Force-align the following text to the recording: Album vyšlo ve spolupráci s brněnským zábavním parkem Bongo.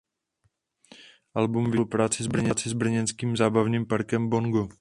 Album 1.33 1.65
vyšlo 1.71 1.85
ve 1.85 2.09
spolupráci 2.23 2.69
s 2.69 2.73
brněnským 2.73 3.37
zábavním 3.37 3.85
parkem 3.87 4.29
Bongo. 4.29 4.67